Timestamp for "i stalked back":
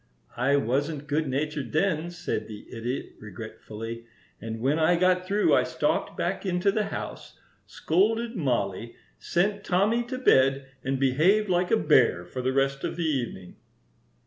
5.55-6.43